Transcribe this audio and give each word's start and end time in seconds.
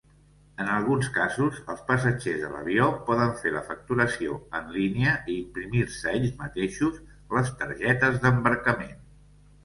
En 0.63 0.69
alguns 0.75 1.07
casos, 1.15 1.57
els 1.73 1.81
passatgers 1.89 2.39
de 2.45 2.47
l'avió 2.53 2.87
poden 3.09 3.33
fer 3.41 3.51
la 3.55 3.61
facturació 3.67 4.37
en 4.59 4.71
línia 4.77 5.13
i 5.33 5.35
imprimir-se 5.41 6.13
ells 6.21 6.33
mateixos 6.39 6.97
les 7.35 7.53
targetes 7.61 8.17
d'embarcament. 8.25 8.97